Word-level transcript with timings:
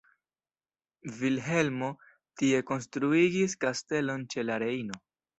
Vilhelmo 1.17 1.89
tie 2.41 2.61
konstruigis 2.69 3.53
kastelon 3.65 4.25
ĉe 4.35 4.47
la 4.51 4.57
Rejno. 4.65 4.99